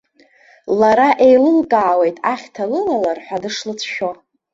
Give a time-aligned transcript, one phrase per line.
[0.79, 4.09] Лара еилылкаауеит ахьҭа лылалар ҳәа дышлыцәшәо.